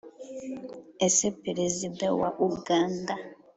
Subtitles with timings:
[1.07, 3.13] ese perezida wa uganda